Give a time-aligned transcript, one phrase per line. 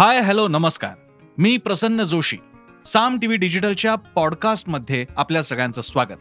[0.00, 0.94] Hi hello नमस्कार.
[1.38, 2.36] मी प्रसन्न जोशी.
[2.84, 6.16] साम TV डिजिटलच्या पॉडकास्टमध्ये आपल्या सगळ्यांचं स्वागत.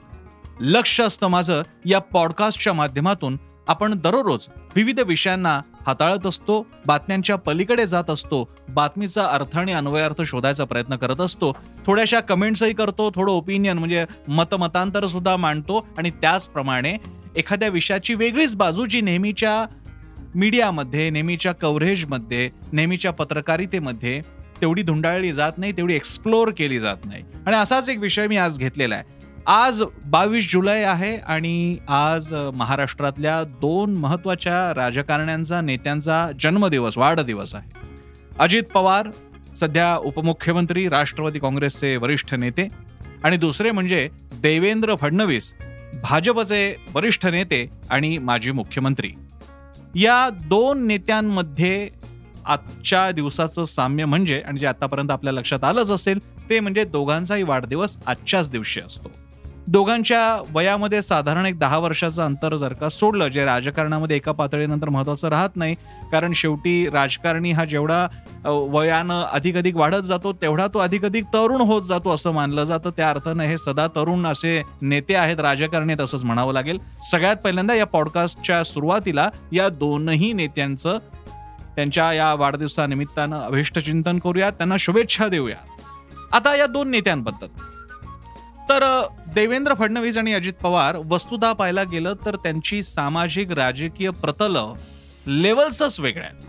[0.59, 3.37] लक्ष असतं माझं या पॉडकास्टच्या माध्यमातून
[3.67, 10.65] आपण दररोज विविध विषयांना हाताळत असतो बातम्यांच्या पलीकडे जात असतो बातमीचा अर्थ आणि अन्वयार्थ शोधायचा
[10.65, 16.97] प्रयत्न करत असतो थोड्याशा कमेंट्सही करतो थोडं ओपिनियन म्हणजे मतमतांतर सुद्धा मांडतो आणि त्याचप्रमाणे
[17.35, 19.65] एखाद्या विषयाची वेगळीच बाजू जी नेहमीच्या
[20.35, 24.21] मीडियामध्ये नेहमीच्या कव्हरेजमध्ये नेहमीच्या पत्रकारितेमध्ये
[24.61, 27.23] तेवढी धुंडाळली जात नाही तेवढी एक्सप्लोर केली जात नाही.
[27.45, 29.03] आणि असाच एक विषय मी आज घेतलेला आहे.
[29.47, 37.69] आज बावीस जुलै आहे आणि आज महाराष्ट्रातल्या दोन महत्त्वाच्या राजकारण्यांचा नेत्यांचा जन्मदिवस वाढदिवस आहे.
[38.39, 39.09] अजित पवार
[39.55, 42.67] सध्या उपमुख्यमंत्री राष्ट्रवादी काँग्रेसचे वरिष्ठ नेते
[43.23, 45.53] आणि दुसरे म्हणजे देवेंद्र फडणवीस
[46.03, 49.11] भाजपचे वरिष्ठ नेते आणि माजी मुख्यमंत्री.
[49.95, 51.89] या दोन नेत्यांमध्ये
[52.45, 57.97] आजच्या दिवसाचं साम्य म्हणजे आणि जे आतापर्यंत आपल्या लक्षात आलंच असेल ते म्हणजे दोघांचाही वाढदिवस
[58.05, 59.11] आजच्याच दिवशी असतो.
[59.67, 60.19] दोघांच्या
[60.53, 65.49] वयामध्ये साधारण एक दहा वर्षाचं अंतर जर का सोडलं जे राजकारणामध्ये एका पातळीनंतर महत्वाचं राहत
[65.55, 65.75] नाही
[66.11, 68.07] कारण शेवटी राजकारणी हा जेवढा
[68.45, 72.89] वयानं अधिक अधिक वाढत जातो तेवढा तो अधिक अधिक तरुण होत जातो असं मानलं जातं.
[72.89, 76.79] त्या अर्थानं हे सदा तरुण असे नेते आहेत राजकारणी तसंच म्हणावं लागेल.
[77.11, 80.97] सगळ्यात पहिल्यांदा या पॉडकास्टच्या सुरुवातीला या दोनही नेत्यांचं
[81.75, 85.55] त्यांच्या या वाढदिवसानिमित्तानं अभिष्ट चिंतन करूया त्यांना शुभेच्छा देऊया.
[86.31, 87.47] आता या दोन नेत्यांबद्दल.
[88.69, 88.83] तर
[89.33, 94.57] देवेंद्र फडणवीस आणि अजित पवार वस्तुदा पाहायला गेलं तर त्यांची सामाजिक राजकीय प्रतल
[95.27, 96.47] लेवल्सच वेगळ्या आहेत.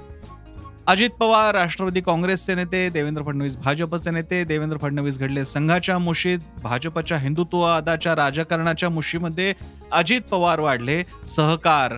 [0.87, 7.19] अजित पवार राष्ट्रवादी काँग्रेसचे नेते देवेंद्र फडणवीस भाजपचे नेते देवेंद्र फडणवीस घडले संघाच्या मुशीत भाजपच्या
[7.19, 9.53] हिंदुत्ववादाच्या राजकारणाच्या मुशीमध्ये
[9.93, 11.03] अजित पवार वाढले.
[11.27, 11.97] सहकार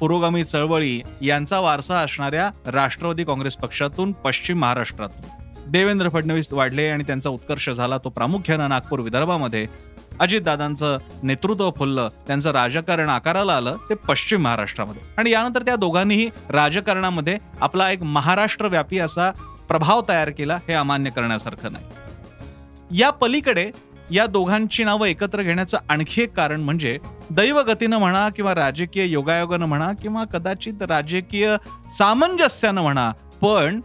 [0.00, 5.41] पुरोगामी चळवळी यांचा वारसा असणाऱ्या राष्ट्रवादी काँग्रेस पक्षातून पश्चिम महाराष्ट्रातून.
[5.72, 7.98] देवेंद्र फडणवीस वाढले आणि त्यांचा उत्कर्ष झाला.
[7.98, 9.66] तो प्रामुख्यानं नागपूर विदर्भामध्ये.
[10.20, 12.08] अजितदादांचं नेतृत्व फुललं.
[12.26, 13.76] त्यांचं राजकारण आकाराला आलं.
[13.90, 15.02] ते पश्चिम महाराष्ट्रामध्ये.
[15.16, 19.30] आणि यानंतर त्या दोघांनीही राजकारणामध्ये आपला एक महाराष्ट्र व्यापी असा
[19.68, 21.84] प्रभाव तयार केला हे अमान्य करण्यासारखं नाही.
[22.98, 23.70] या पलीकडे
[24.10, 26.98] या दोघांची नावं एकत्र घेण्याचं आणखी एक कारण म्हणजे
[27.30, 31.56] दैवगतीनं म्हणा किंवा राजकीय योगायोगानं म्हणा किंवा कदाचित राजकीय
[31.88, 33.80] सामंजस्यानं म्हणा पण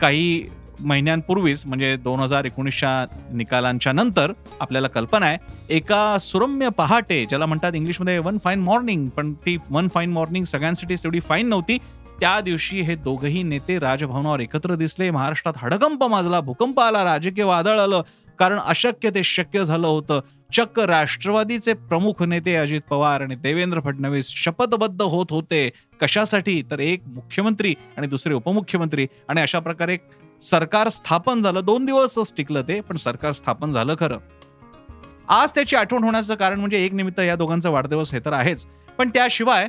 [0.00, 0.44] काही
[0.80, 5.38] महिन्यांपूर्वीच म्हणजे दोन हजार एकोणीसच्या निकालांच्या नंतर आपल्याला कल्पना आहे
[5.68, 11.02] एका सुरम्य पहाटे ज्याला म्हणतात इंग्लिशमध्ये वन फाईन मॉर्निंग पण ती वन फाईन मॉर्निंग सगळ्यांसाठीच
[11.02, 11.78] तेवढी फाईन नव्हती.
[12.20, 15.10] त्या दिवशी हे दोघही नेते राजभवनावर एकत्र दिसले.
[15.10, 18.02] महाराष्ट्रात हडकंप माजला भूकंप आला राजकीय वादळ आलं.
[18.38, 20.20] कारण अशक्य ते शक्य झालं होतं.
[20.52, 25.68] चक्क राष्ट्रवादीचे प्रमुख नेते अजित पवार आणि देवेंद्र फडणवीस शपथबद्ध होत होते.
[26.00, 26.62] कशासाठी?
[26.70, 29.06] तर एक मुख्यमंत्री आणि दुसरे उपमुख्यमंत्री.
[29.28, 29.96] आणि अशा प्रकारे
[30.42, 31.60] सरकार स्थापन झालं.
[31.64, 34.18] दोन दिवसच टिकलं ते पण सरकार स्थापन झालं खरं.
[35.28, 38.66] आज त्याची आठवण होण्याचं कारण म्हणजे एक निमित्त या दोघांचा वाढदिवस हे तर आहेच.
[38.98, 39.68] पण त्याशिवाय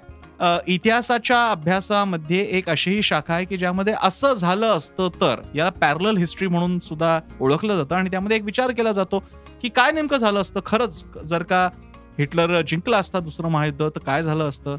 [0.68, 6.48] इतिहासाच्या अभ्यासामध्ये एक अशीही शाखा आहे की ज्यामध्ये असं झालं असतं तर याला पॅरल हिस्ट्री
[6.48, 9.24] म्हणून सुद्धा ओळखलं जातं आणि त्यामध्ये एक विचार केला जातो.
[9.64, 10.60] की काय नेमकं झालं असतं?
[10.66, 11.70] खरंच जर का
[12.20, 14.76] हिटलर जिंकला असता दुसरं महायुद्ध तर काय झालं असतं?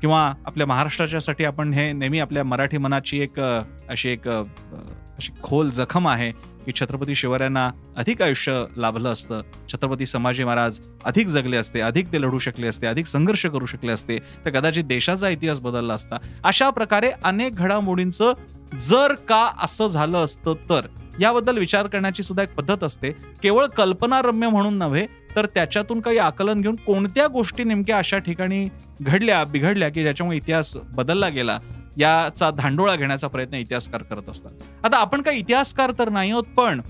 [0.00, 6.08] किंवा आपल्या महाराष्ट्राच्यासाठी आपण हे नेहमी आपल्या मराठी मनाची एक अशी एक अशी खोल जखम
[6.08, 6.30] आहे
[6.66, 9.40] की छत्रपती शिवरायांना अधिक आयुष्य लाभलं असतं.
[9.72, 13.92] छत्रपती संभाजी महाराज अधिक जगले असते अधिक ते लढू शकले असते अधिक संघर्ष करू शकले
[13.92, 14.18] असते.
[14.44, 16.16] तर कदाचित देशाचा इतिहास बदलला असता.
[16.44, 18.32] अशा प्रकारे अनेक घडामोडींचं
[18.78, 20.86] जर का असं झालं असतं तर
[21.20, 23.10] याबद्दल विचार करण्याची सुद्धा एक पद्धत असते.
[23.42, 25.06] केवळ कल्पनारम्य म्हणून नव्हे
[25.36, 28.66] तर त्याच्यातून काही आकलन घेऊन कोणत्या गोष्टी नेमक्या अशा ठिकाणी
[29.00, 31.58] घडल्या बिघडल्या की ज्याच्यामुळे इतिहास बदलला गेला
[31.98, 34.50] याचा धांडोळा घेण्याचा प्रयत्न इतिहासकार करत असतात.
[34.84, 36.80] आता आपण काही इतिहासकार तर नाही आहोत पण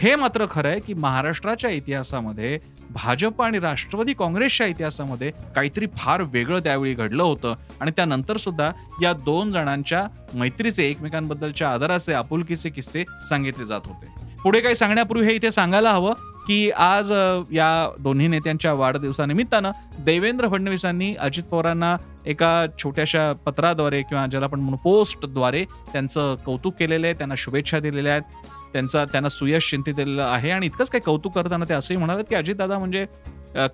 [0.00, 2.58] हे मात्र खरं आहे की महाराष्ट्राच्या इतिहासामध्ये
[2.94, 7.54] भाजप आणि राष्ट्रवादी काँग्रेसच्या इतिहासामध्ये काहीतरी फार वेगळं त्यावेळी घडलं होतं.
[7.80, 8.70] आणि त्यानंतर सुद्धा
[9.02, 14.14] या दोन जणांच्या मैत्रीचे एकमेकांबद्दलच्या आदराचे आपुलकीचे किस्से सांगितले जात होते.
[14.42, 16.12] पुढे काही सांगण्यापूर्वी हे इथे सांगायला हवं
[16.46, 17.10] की आज
[17.52, 19.70] या दोन्ही नेत्यांच्या वाढदिवसानिमित्तानं
[20.04, 21.96] देवेंद्र फडणवीसांनी अजित पवारांना
[22.26, 28.12] एका छोट्याशा पत्राद्वारे किंवा ज्याला आपण म्हणू पोस्टद्वारे त्यांचं कौतुक केलेलं आहे त्यांना शुभेच्छा दिलेल्या
[28.12, 28.55] आहेत.
[28.72, 32.34] त्यांचा त्यांना सुयश चिंतित दिलेलं आहे आणि इतकंच काही कौतुक करताना ते असंही म्हणाले की
[32.34, 33.04] अजितदादा म्हणजे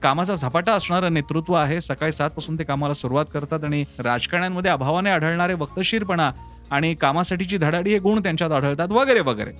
[0.03, 1.81] कामाचा झपाटा असणारं नेतृत्व आहे.
[1.81, 6.31] सकाळी सात पासून ते कामाला सुरुवात करतात आणि राजकारण्यांमध्ये अभावाने आढळणारे वक्तशीरपणा
[6.71, 9.53] आणि कामासाठीची धडाडी हे गुण त्यांच्यात आढळतात वगैरे वगैरे.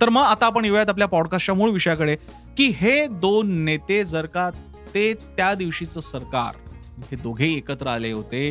[0.00, 2.16] तर मग आता आपण येऊयात आपल्या पॉडकास्टच्या मूळ विषयाकडे
[2.56, 4.48] की हे दोन नेते जर का
[4.94, 6.56] ते त्या दिवशीचं सरकार
[7.10, 8.50] हे दोघेही एकत्र आले होते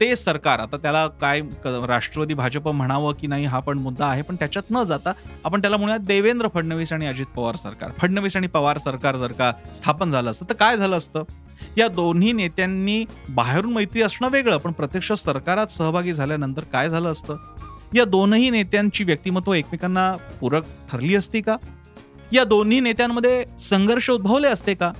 [0.00, 4.36] ते सरकार आता त्याला काय राष्ट्रवादी भाजप म्हणावं की नाही हा पण मुद्दा आहे पण
[4.36, 5.12] त्याच्यात न जाता
[5.44, 7.90] आपण त्याला म्हणूया देवेंद्र फडणवीस आणि अजित पवार सरकार.
[7.98, 11.22] फडणवीस आणि पवार सरकार जर का स्थापन झालं असतं तर काय झालं असतं?
[11.78, 17.36] या दोन्ही नेत्यांनी बाहेरून मैत्री असणं वेगळं पण प्रत्यक्ष सरकारात सहभागी झाल्यानंतर काय झालं असतं?
[17.94, 21.56] या दोनही नेत्यांची व्यक्तिमत्व एकमेकांना पूरक ठरली असती का?
[22.32, 24.92] या दोन्ही नेत्यांमध्ये संघर्ष उद्भवले असते का?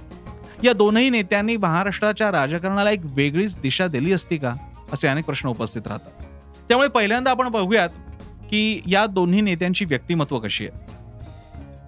[0.64, 4.54] या दोनही नेत्यांनी महाराष्ट्राच्या राजकारणाला एक वेगळीच दिशा दिली असती का?
[4.92, 6.24] असे अनेक प्रश्न उपस्थित राहतात.
[6.68, 7.88] त्यामुळे पहिल्यांदा आपण बघूयात
[8.50, 10.94] की या दोन्ही नेत्यांची व्यक्तिमत्व कशी आहे.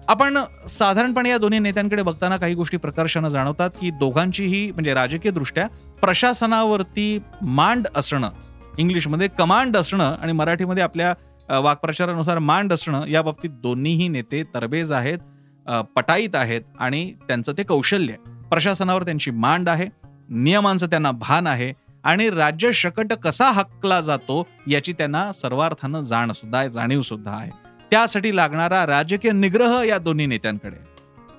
[0.07, 0.37] आपण
[0.69, 5.67] साधारणपणे या दोन्ही नेत्यांकडे बघताना काही गोष्टी प्रकर्षानं जाणवतात की दोघांचीही म्हणजे राजकीय दृष्ट्या
[6.01, 8.29] प्रशासनावरती मांड असणं
[8.77, 15.69] इंग्लिशमध्ये कमांड असणं आणि मराठीमध्ये आपल्या वाक्प्रचारानुसार मांड असणं या बाबतीत दोन्हीही नेते तरबेज आहेत
[15.95, 18.13] पटाईत आहेत आणि त्यांचं ते कौशल्य
[18.49, 19.87] प्रशासनावर त्यांची मांड आहे
[20.29, 21.71] नियमांचं त्यांना भान आहे
[22.03, 27.49] आणि राज्य शकट कसा हकला जातो याची त्यांना सर्वार्थानं जाण सुद्धा आहे जाणीव सुद्धा आहे.
[27.91, 30.77] त्यासाठी लागणारा राजकीय निग्रह या दोन्ही नेत्यांकडे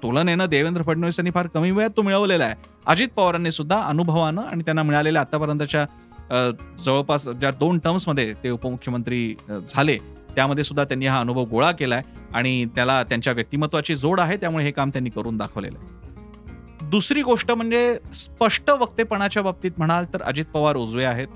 [0.02, 2.54] तुलनेनं देवेंद्र फडणवीस यांनी फार कमी वेळात तो मिळवलेला आहे.
[2.86, 5.84] अजित पवारांनी सुद्धा अनुभवानं आणि त्यांना मिळालेल्या आतापर्यंतच्या
[6.84, 9.34] जवळपास ज्या दोन टर्म्समध्ये ते उपमुख्यमंत्री
[9.68, 9.98] झाले
[10.34, 12.02] त्यामध्ये सुद्धा त्यांनी हा अनुभव गोळा केलाय
[12.34, 15.99] आणि त्याला त्यांच्या व्यक्तिमत्वाची जोड आहे त्यामुळे हे काम त्यांनी करून दाखवलेलं आहे.
[16.90, 21.26] दुसरी गोष्ट म्हणजे स्पष्ट वक्तेपणाच्या बाबतीत म्हणाल तर अजित पवार उजवे आहेत.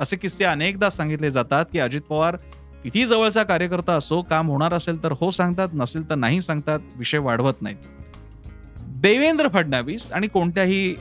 [0.00, 2.36] असे किस्से अनेकदा सांगितले जातात की अजित पवार
[2.84, 7.18] किती जवळचा कार्यकर्ता असो काम होणार असेल तर हो सांगतात नसेल तर नाही सांगतात विषय
[7.18, 7.76] वाढवत नाहीत.
[9.02, 10.92] देवेंद्र फडणवीस आणि कोणत्याही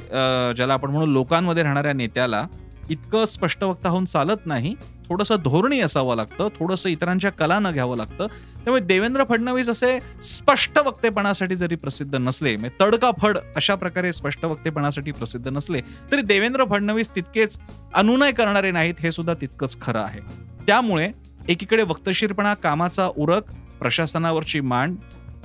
[0.55, 2.45] ज्याला आपण म्हणू लोकांमध्ये राहणाऱ्या नेत्याला
[2.89, 4.75] इतकं स्पष्ट वक्ता होऊन चालत नाही.
[5.07, 8.27] थोडंसं धोरणी असावं लागतं थोडंसं इतरांच्या कलानं घ्यावं लागतं.
[8.63, 14.45] त्यामुळे देवेंद्र फडणवीस असे स्पष्ट वक्तेपणासाठी जरी प्रसिद्ध नसले म्हणजे तडका फड अशा प्रकारे स्पष्ट
[14.45, 15.81] वक्तेपणासाठी प्रसिद्ध नसले
[16.11, 17.57] तरी देवेंद्र फडणवीस तितकेच
[17.93, 20.19] अनुनय करणारे नाहीत हे सुद्धा तितकंच खरं आहे.
[20.67, 21.11] त्यामुळे
[21.49, 24.95] एकीकडे वक्तशीरपणा कामाचा उरक प्रशासनावरची मांड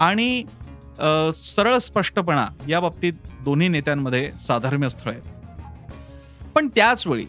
[0.01, 0.45] आणि
[1.35, 3.13] सरळ स्पष्टपणा या बाबतीत
[3.45, 5.37] दोन्ही नेत्यांमध्ये साधर्म्य स्थळ आहे
[6.59, 7.27] पण त्याच वेळी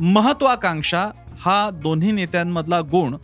[0.00, 1.00] महत्वाकांक्षा
[1.40, 3.16] हा दोन्ही नेत्यांमधला गुण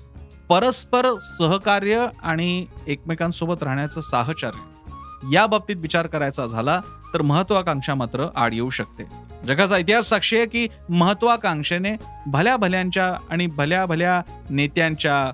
[0.49, 1.07] परस्पर
[1.39, 5.33] सहकार्य आणि एकमेकांसोबत राहण्याचं साहचर्य.
[5.33, 6.81] या बाबतीत विचार करायचा झाला
[7.15, 9.05] तर महत्वाकांक्षा मात्र आड येऊ शकते.
[9.47, 11.97] जगाचा इतिहास साक्षी आहे की महत्वाकांक्षेने
[12.27, 14.21] भल्या भल्यांच्या आणि भल्या भल्या
[14.51, 15.25] नेत्यांच्या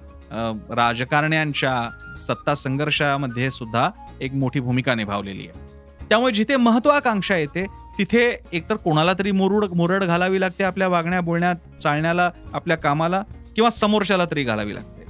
[0.76, 1.88] राजकारण्यांच्या
[2.18, 3.90] सत्ता संघर्षामध्ये सुद्धा
[4.20, 5.70] एक मोठी भूमिका निभावलेली आहे.
[6.08, 7.66] त्यामुळे जिथे महत्वाकांक्षा येते
[7.98, 13.22] तिथे एकतर कोणाला तरी मुरुड मुरड घालावी लागते आपल्या वागण्या बोलण्यात चालण्याला आपल्या कामाला
[13.54, 15.02] किंवा समोरच्याला तरी घालावी लागते.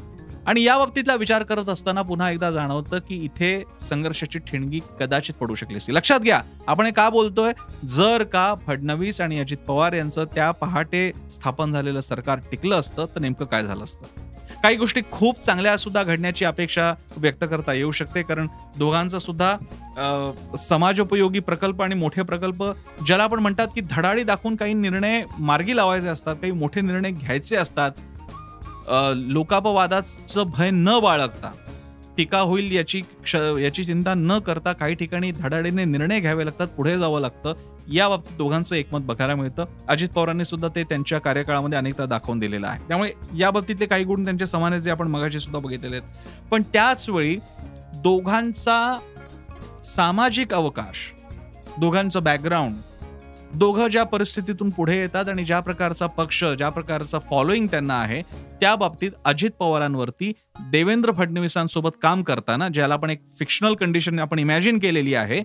[0.46, 5.55] आणि या बाबतीतला विचार करत असताना पुन्हा एकदा जाणवतं की इथे संघर्षाची ठिणगी कदाचित पडू
[5.55, 5.94] शकली असती.
[5.94, 7.52] लक्षात घ्या आपण हे का बोलतोय?
[7.84, 13.20] जर का फडणवीस आणि अजित पवार यांचं त्या पहाटे स्थापन झालेलं सरकार टिकलं असतं तर
[13.20, 14.31] नेमकं काय झालं असतं?
[14.62, 18.23] काही गोष्टी खूप चांगल्या सुद्धा घडण्याची अपेक्षा व्यक्त करता येऊ शकते.
[18.23, 18.47] कारण
[18.79, 22.64] दोघांचा सुद्धा समाजोपयोगी प्रकल्प आणि मोठे प्रकल्प
[23.06, 27.56] ज्याला आपण म्हणतात की धडाडी दाखवून काही निर्णय मार्गी लावायचे असतात काही मोठे निर्णय घ्यायचे
[27.56, 27.91] असतात
[29.14, 31.50] लोकापवादाचं भय न बाळगता.
[32.17, 33.00] टीका होईल याची
[33.35, 37.55] याची चिंता न करता काही ठिकाणी धडाडीने निर्णय घ्यावे लागतात पुढे जावं लागतं.
[37.93, 39.65] या बाबतीत दोघांचं एकमत बघायला मिळतं.
[39.89, 42.89] अजित पवारांनी सुद्धा ते त्यांच्या कार्यकाळामध्ये अनेकदा दाखवून दिलेलं आहे.
[42.89, 46.48] त्यामुळे या बाबतीतले काही गुण त्यांचे समान जे आपण मगाशी सुद्धा बघितलेले आहेत.
[46.51, 47.36] पण त्याच वेळी
[47.94, 48.98] दोघांचा
[49.84, 51.13] सामाजिक अवकाश
[51.79, 52.75] दोघांचं बॅकग्राऊंड
[53.55, 58.23] दोघं ज्या परिस्थितीतून पुढे येतात आणि ज्या प्रकारचा पक्ष ज्या प्रकारचा फॉलोईंग त्यांना आहे
[58.61, 60.32] त्या बाबतीत अजित पवारांवरती
[60.71, 65.43] देवेंद्र फडणवीसांसोबत काम करताना ज्याला आपण एक फिक्शनल कंडिशन आपण इमॅजिन केलेली आहे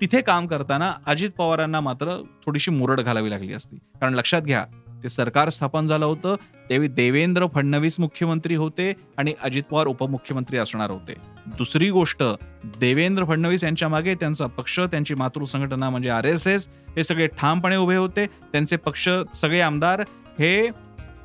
[0.00, 3.76] तिथे काम करताना अजित पवारांना मात्र थोडीशी मुरड घालावी लागली असती.
[3.76, 4.64] कारण लक्षात घ्या
[5.02, 6.36] ते सरकार स्थापन झालं होतं
[6.70, 11.14] तेव्हा देवेंद्र फडणवीस मुख्यमंत्री होते आणि अजित पवार उपमुख्यमंत्री असणार होते.
[11.58, 12.22] दुसरी गोष्ट
[12.80, 17.26] देवेंद्र फडणवीस यांच्या मागे त्यांचा पक्ष त्यांची मातृ संघटना म्हणजे आर एस एस हे सगळे
[17.26, 18.26] ठामपणे उभे होते.
[18.26, 20.00] त्यांचे पक्ष सगळे आमदार
[20.38, 20.68] हे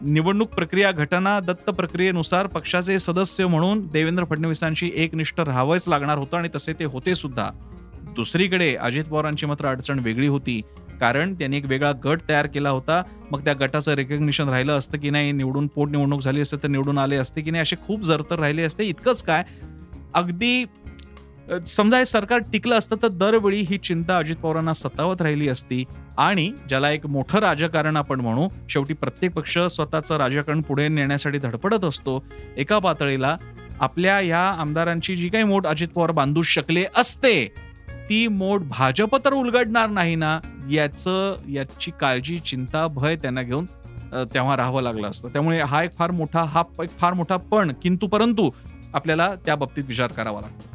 [0.01, 6.50] निवडणूक प्रक्रिया घटना दत्त प्रक्रियेनुसार पक्षाचे सदस्य म्हणून देवेंद्र फडणवीसांशी एकनिष्ठ राहावंच लागणार होतं आणि
[6.55, 7.50] तसे ते होते सुद्धा.
[8.15, 10.62] दुसरीकडे अजित पवारांची मात्र अडचण वेगळी होती.
[11.00, 13.01] कारण त्यांनी एक वेगळा गट तयार केला होता.
[13.32, 17.15] मग त्या गटाचं रेकग्निशन राहिलं असतं की नाही निवडून पोटनिवडणूक झाली असते तर निवडून आले
[17.15, 18.84] असते की नाही असे खूप जरतर राहिले असते.
[18.84, 19.44] इतकंच काय
[20.13, 20.65] अगदी
[21.68, 25.84] समजा हे सरकार टिकलं असतं तर दरवेळी ही चिंता अजित पवारांना सतावत राहिली असती.
[26.18, 31.86] आणि ज्याला एक मोठं राजकारण आपण म्हणू शेवटी प्रत्येक पक्ष स्वतःचं राजकारण पुढे नेण्यासाठी धडपडत
[31.86, 32.24] असतो.
[32.58, 33.36] एका पातळीला
[33.79, 37.46] आपल्या या आमदारांची जी काही मोठ अजित पवार बांधू शकले असते
[38.10, 40.39] ती मोठ भाजप तर उलगडणार नाही ना.
[40.70, 43.66] याचं याची काळजी चिंता भय त्यांना घेऊन
[44.34, 45.30] तेव्हा राहावं लागलं असतं.
[45.30, 48.50] त्यामुळे हा एक फार मोठा हा एक फार मोठा पण किंतु परंतु
[48.94, 50.68] आपल्याला त्या बाबतीत विचार करावा लागतो.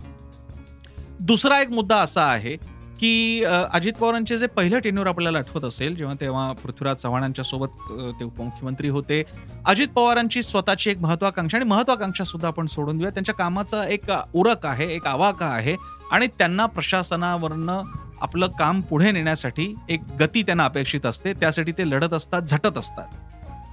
[1.21, 2.57] दुसरा एक मुद्दा असा आहे
[3.01, 8.25] की अजित पवारांचे जे पहिलं टेन्युअर आपल्याला आठवत असेल जेव्हा तेव्हा पृथ्वीराज चव्हाणांच्या सोबत ते
[8.25, 9.23] उपमुख्यमंत्री होते.
[9.67, 13.11] अजित पवारांची स्वतःची एक महत्वाकांक्षा आणि महत्वाकांक्षा सुद्धा आपण सोडून देऊया.
[13.11, 15.77] त्यांच्या कामाचा एक उरक आहे एक आवाका आहे
[16.13, 17.83] आणि त्यांना प्रशासनावरनं
[18.25, 23.07] आपलं काम पुढे नेण्यासाठी एक गती त्यांना अपेक्षित असते त्यासाठी ते लढत असतात झटत असतात.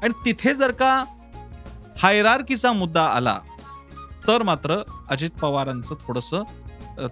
[0.03, 0.93] आणि तिथे जर का
[1.98, 3.38] हायरार्कीचा मुद्दा आला
[4.27, 6.43] तर मात्र अजित पवारांचं थोडंसं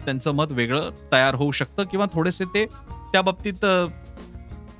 [0.05, 2.65] त्यांचं मत वेगळं तयार होऊ शकतं किंवा थोडेसे ते
[3.12, 3.65] त्या बाबतीत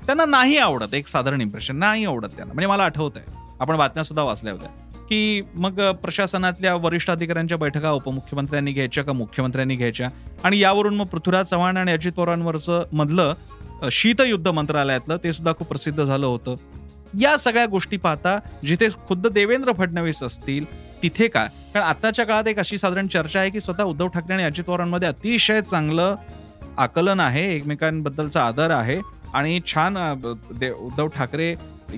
[0.06, 2.52] त्यांना नाही आवडत एक साधारण इम्प्रेशन नाही आवडत त्यांना.
[2.52, 4.70] म्हणजे मला आठवत आहे आपण बातम्या सुद्धा वाचल्या होत्या.
[5.10, 10.08] की मग प्रशासनातल्या वरिष्ठ अधिकाऱ्यांच्या बैठका उपमुख्यमंत्र्यांनी घ्यायच्या का मुख्यमंत्र्यांनी घ्यायच्या?
[10.44, 13.34] आणि यावरून मग पृथ्वीराज चव्हाण आणि अजित पवारांवरचं मधलं
[13.90, 16.54] शीतयुद्ध मंत्रालयातलं ते सुद्धा खूप प्रसिद्ध झालं होतं.
[17.20, 20.64] या सगळ्या गोष्टी पाहता जिथे खुद्द देवेंद्र फडणवीस असतील
[21.02, 21.48] तिथे काय?
[21.74, 25.08] कारण आताच्या काळात एक अशी साधारण चर्चा आहे की स्वतः उद्धव ठाकरे आणि अजित पवारांमध्ये
[25.08, 26.16] अतिशय चांगलं
[26.76, 29.00] आकलन आहे एकमेकांबद्दलचा आदर आहे.
[29.34, 29.96] आणि छान
[30.78, 31.54] उद्धव ठाकरे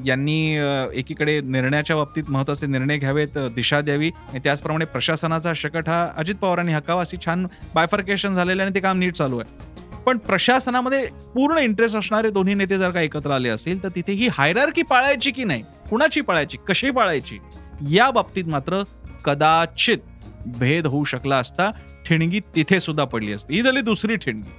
[0.07, 0.57] यांनी
[0.95, 6.73] एकीकडे निर्णयाच्या बाबतीत महत्त्वाचे निर्णय घ्यावेत दिशा द्यावी आणि त्याचप्रमाणे प्रशासनाचा शकट हा अजित पवारांनी
[6.73, 9.71] हकावा अशी छान बायफर्केशन झालेलं आणि ते काम नीट चालू आहे.
[10.07, 14.29] पण प्रशासनामध्ये पूर्ण इंटरेस्ट असणारे दोन्ही नेते जर का एकत्र आले असेल तर तिथे ही
[14.33, 15.63] हायरार्की पाळायची की नाही?
[15.91, 16.59] कुणाची पाळायची?
[16.69, 17.39] कशी पाळायची?
[17.91, 18.83] या बाबतीत मात्र
[19.25, 19.99] कदाचित
[20.59, 21.71] भेद होऊ शकला असता
[22.07, 23.55] ठिणगी तिथे सुद्धा पडली असती.
[23.55, 24.51] ही झाली दुसरी ठिणगी.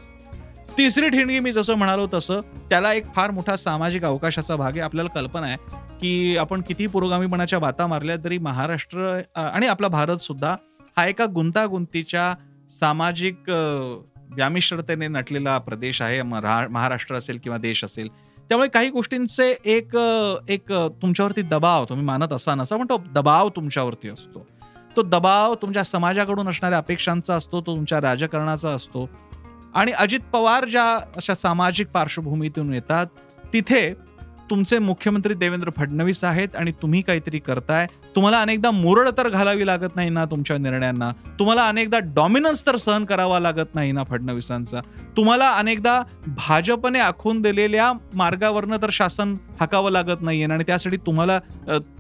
[0.78, 4.80] तिसरी ठिणगी मी जसं म्हणालो तसं त्याला एक फार मोठा सामाजिक अवकाशाचा भाग आहे.
[4.80, 5.58] आपल्याला कल्पना आहे
[6.02, 10.56] की आपण किती पुरोगामीपणाच्या बाता मारल्या तरी महाराष्ट्र आणि आपला भारत सुद्धा
[10.98, 12.34] हा एका गुंतागुंतीच्या
[12.70, 16.22] सामाजिक व्यामिश्रतेने नटलेला प्रदेश आहे.
[16.22, 18.08] महाराष्ट्र असेल किंवा देश असेल.
[18.50, 19.96] त्यामुळे काही गोष्टींचे एक
[20.50, 24.46] एक तुमच्यावरती दबाव तुम्ही मानत असा नसा म्हणतो दबाव तुमच्यावरती असतो.
[24.96, 29.10] तो दबाव तुमच्या समाजाकडून असणाऱ्या अपेक्षांचा असतो तो तुमच्या राजकारणाचा असतो.
[29.76, 30.84] आणि अजित पवार ज्या
[31.16, 33.08] अशा सामाजिक पार्श्वभूमीतून येतात
[33.54, 33.94] तिथे
[34.50, 37.86] तुमचे मुख्यमंत्री देवेंद्र फडणवीस आहेत आणि तुम्ही काहीतरी करताय.
[38.16, 41.12] तुम्हाला अनेकदा मुरड तर घालावी लागत नाही ना तुमच्या निर्णयांना.
[41.40, 44.82] तुम्हाला अनेकदा डॉमिनन्स तर सहन करावा लागत नाही ना फडणवीसांचा.
[45.18, 51.40] तुम्हाला अनेकदा भाजपने आखून दिलेल्या मार्गावरनं तर शासन हाकावं लागत नाहीये आणि त्यासाठी तुम्हाला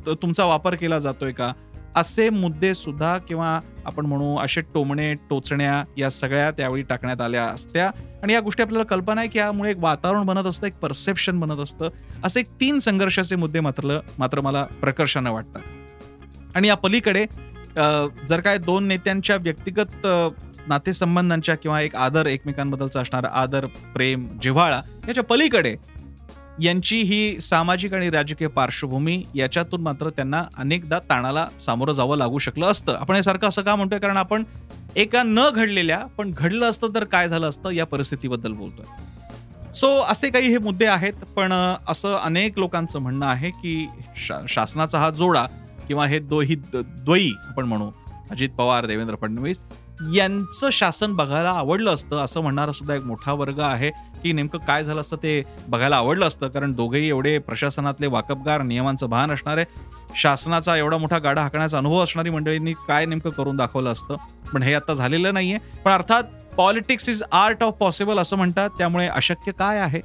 [0.08, 1.51] तुमचा वापर केला जातोय का?
[1.96, 7.90] असे मुद्दे सुद्धा किंवा आपण म्हणू असे टोमणे टोचण्या या सगळ्या त्यावेळी टाकण्यात आल्या असत्या.
[8.24, 11.60] आणि या गोष्टी आपल्याला कल्पना आहे की यामुळे एक वातावरण बनत असतं एक परसेप्शन बनत
[11.60, 11.90] असतं.
[12.24, 15.62] असे एक तीन संघर्षाचे मुद्दे मात्र मात्र मला प्रकर्षानं वाटतात.
[16.56, 17.25] आणि या पलीकडे
[18.30, 20.08] जर काय दोन नेत्यांच्या व्यक्तिगत
[20.68, 25.75] नातेसंबंधांच्या किंवा एक आदर एकमेकांबद्दलचा असणारा आदर प्रेम जिव्हाळा याच्या पलीकडे
[26.62, 32.65] यांची ही सामाजिक आणि राजकीय पार्श्वभूमी याच्यातून मात्र त्यांना अनेकदा ताणाला सामोरं जावं लागू शकलं
[32.65, 32.95] असतं.
[32.95, 34.00] आपण हे सारखं असं का म्हणतोय?
[34.00, 34.43] कारण आपण
[34.95, 38.86] एका न घडलेल्या पण घडलं असतं तर काय झालं असतं या परिस्थितीबद्दल बोलतोय.
[39.74, 41.53] सो असे काही हे मुद्दे आहेत पण
[41.88, 43.88] असं अनेक लोकांचं म्हणणं आहे की
[44.48, 45.45] शासनाचा हा जोडा
[45.88, 47.89] किंवा हे दो ही द्वयी आपण म्हणू
[48.31, 49.60] अजित पवार देवेंद्र फडणवीस
[50.13, 52.17] यांचं शासन बघायला आवडलं असतं.
[52.17, 53.91] असं म्हणणारा सुद्धा एक मोठा वर्ग आहे.
[54.24, 59.10] की नेमकं काय झालं असतं ते बघायला आवडलं असतं कारण दोघेही एवढे प्रशासनातले वाकबगार नियमांचं
[59.10, 59.65] भान असणारे
[60.15, 64.15] शासनाचा एवढा मोठा गाडा हाकण्याचा अनुभव असणारी मंडळींनी काय नेमकं करून दाखवलं असतं?
[64.53, 65.58] पण हे आता झालेलं नाहीये.
[65.86, 66.24] पण अर्थात
[66.58, 70.01] politics is art of possible असं म्हणतात त्यामुळे अशक्य काय आहे?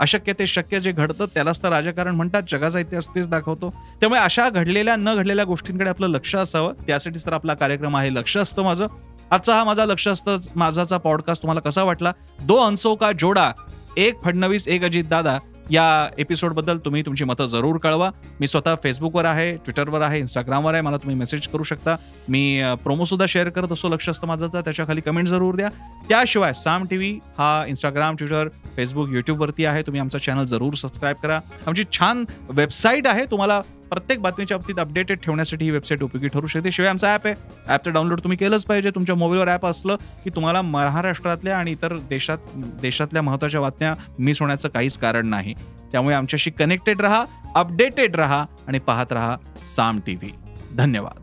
[0.00, 3.70] अशक्य ते शक्य जे घडतं त्यालाच तर राजकारण म्हणतात जगाचा इतिहास तेच दाखवतो.
[4.00, 8.14] त्यामुळे अशा घडलेल्या न घडलेल्या गोष्टींकडे आपलं लक्ष असावं त्यासाठीच तर आपला कार्यक्रम आहे.
[8.14, 8.86] लक्ष असतं माझं.
[9.30, 12.12] आजचा हा माझा लक्ष असतं माझाचा पॉडकास्ट तुम्हाला कसा वाटला?
[12.42, 13.50] दो अंसो का जोडा
[13.96, 15.38] एक फडणवीस एक अजित दादा
[15.70, 18.10] या एपिसोडबद्दल तुम्ही तुमची मतं जरूर कळवा.
[18.40, 21.96] मी स्वतः फेसबुकवर आहे ट्विटरवर आहे इंस्टाग्रामवर आहे मला तुम्ही मेसेज करू शकता.
[22.28, 25.68] मी प्रोमोसुद्धा शेअर करत असतो लक्ष असतं माझं त्याच्या कमेंट जरूर द्या.
[26.08, 31.16] त्याशिवाय साम टी व्ही हा इंस्टाग्राम ट्विटर फेसबुक युट्यूबवरती आहे तुम्ही आमचा चॅनल जरूर सबस्क्राईब
[31.22, 31.40] करा.
[31.66, 33.60] आमची छान वेबसाईट आहे तुम्हाला
[33.94, 36.70] प्रत्येक बातमीच्या बाबतीत अपडेटेड ठेवण्यासाठी ही वेबसाईट उपयोगी ठरू शकते.
[36.72, 37.34] शिवाय आमचा ॲप आहे.
[37.66, 38.90] ॲप तर डाउनलोड तुम्ही केलंच पाहिजे.
[38.94, 42.38] तुमच्या मोबाईलवर ॲप असलं की तुम्हाला महाराष्ट्रातल्या आणि इतर देशात
[42.82, 45.54] देशातल्या महत्त्वाच्या बातम्या मिस होण्याचं काहीच कारण नाही.
[45.92, 47.24] त्यामुळे आमच्याशी कनेक्टेड राहा
[47.54, 49.36] अपडेटेड राहा आणि पाहत राहा
[49.76, 50.32] साम टी व्ही
[50.76, 51.22] धन्यवाद.